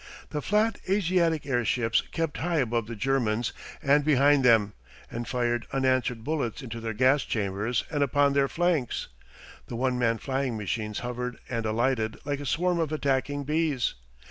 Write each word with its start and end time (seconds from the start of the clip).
The 0.31 0.41
flat 0.41 0.79
Asiatic 0.89 1.45
airships 1.45 2.01
kept 2.11 2.37
high 2.37 2.57
above 2.57 2.87
the 2.87 2.95
Germans 2.95 3.53
and 3.83 4.03
behind 4.03 4.43
them, 4.43 4.73
and 5.11 5.27
fired 5.27 5.67
unanswered 5.71 6.23
bullets 6.23 6.63
into 6.63 6.79
their 6.79 6.95
gas 6.95 7.21
chambers 7.23 7.83
and 7.91 8.01
upon 8.01 8.33
their 8.33 8.47
flanks 8.47 9.09
the 9.67 9.75
one 9.75 9.99
man 9.99 10.17
flying 10.17 10.57
machines 10.57 11.01
hovered 11.01 11.37
and 11.51 11.67
alighted 11.67 12.17
like 12.25 12.39
a 12.39 12.47
swarm 12.47 12.79
of 12.79 12.91
attacking 12.91 13.43
bees. 13.43 13.93